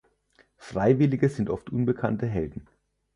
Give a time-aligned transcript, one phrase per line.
[0.57, 2.67] Freiwillige sind oft unbekannte Helden.